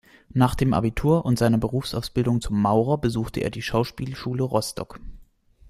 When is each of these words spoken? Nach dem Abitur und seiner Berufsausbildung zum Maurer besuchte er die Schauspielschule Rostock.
Nach 0.33 0.55
dem 0.55 0.73
Abitur 0.73 1.25
und 1.25 1.37
seiner 1.37 1.59
Berufsausbildung 1.59 2.41
zum 2.41 2.59
Maurer 2.59 2.97
besuchte 2.97 3.41
er 3.41 3.51
die 3.51 3.61
Schauspielschule 3.61 4.41
Rostock. 4.41 4.99